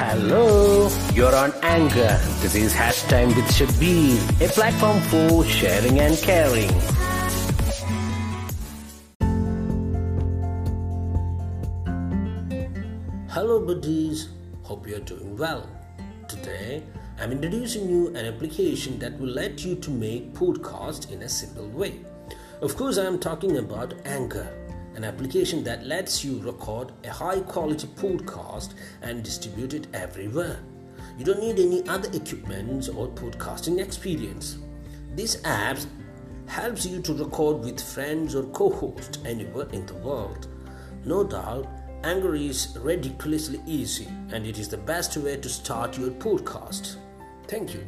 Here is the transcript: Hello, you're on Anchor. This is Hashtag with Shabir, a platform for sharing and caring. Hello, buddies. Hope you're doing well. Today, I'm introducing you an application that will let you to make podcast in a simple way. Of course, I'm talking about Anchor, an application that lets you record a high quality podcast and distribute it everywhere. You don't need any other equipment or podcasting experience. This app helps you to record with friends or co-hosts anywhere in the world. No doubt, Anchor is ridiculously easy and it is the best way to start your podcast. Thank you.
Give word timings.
Hello, 0.00 0.88
you're 1.12 1.34
on 1.34 1.52
Anchor. 1.60 2.20
This 2.38 2.54
is 2.54 2.72
Hashtag 2.72 3.34
with 3.34 3.46
Shabir, 3.46 4.14
a 4.40 4.48
platform 4.48 5.00
for 5.10 5.44
sharing 5.44 5.98
and 5.98 6.16
caring. 6.18 6.70
Hello, 13.28 13.58
buddies. 13.66 14.28
Hope 14.62 14.86
you're 14.86 15.00
doing 15.00 15.36
well. 15.36 15.68
Today, 16.28 16.84
I'm 17.18 17.32
introducing 17.32 17.90
you 17.90 18.14
an 18.14 18.24
application 18.24 19.00
that 19.00 19.18
will 19.18 19.30
let 19.30 19.64
you 19.64 19.74
to 19.74 19.90
make 19.90 20.32
podcast 20.32 21.10
in 21.10 21.22
a 21.22 21.28
simple 21.28 21.68
way. 21.70 21.98
Of 22.62 22.76
course, 22.76 22.98
I'm 22.98 23.18
talking 23.18 23.56
about 23.56 23.94
Anchor, 24.04 24.46
an 24.98 25.04
application 25.04 25.62
that 25.62 25.86
lets 25.86 26.24
you 26.24 26.40
record 26.40 26.90
a 27.04 27.08
high 27.08 27.38
quality 27.38 27.86
podcast 27.86 28.70
and 29.00 29.22
distribute 29.22 29.72
it 29.72 29.86
everywhere. 29.94 30.58
You 31.16 31.24
don't 31.24 31.38
need 31.38 31.60
any 31.60 31.88
other 31.88 32.10
equipment 32.12 32.88
or 32.96 33.06
podcasting 33.06 33.80
experience. 33.80 34.58
This 35.14 35.40
app 35.44 35.78
helps 36.48 36.84
you 36.84 37.00
to 37.02 37.14
record 37.14 37.60
with 37.60 37.80
friends 37.80 38.34
or 38.34 38.42
co-hosts 38.46 39.20
anywhere 39.24 39.68
in 39.72 39.86
the 39.86 39.94
world. 39.94 40.48
No 41.04 41.22
doubt, 41.22 41.68
Anchor 42.02 42.34
is 42.34 42.76
ridiculously 42.80 43.60
easy 43.66 44.08
and 44.32 44.44
it 44.44 44.58
is 44.58 44.68
the 44.68 44.78
best 44.78 45.16
way 45.16 45.36
to 45.36 45.48
start 45.48 45.96
your 45.96 46.10
podcast. 46.10 46.96
Thank 47.46 47.72
you. 47.72 47.86